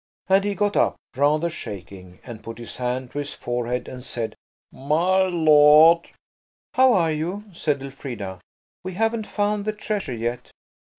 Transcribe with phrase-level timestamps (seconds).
[0.29, 4.33] And he got up, rather shaking, and put his hand to his forehead, and said–
[4.73, 6.09] "My lord–"
[6.73, 8.39] "How are you?" said Elfrida.
[8.83, 10.49] "We haven't found the treasure yet."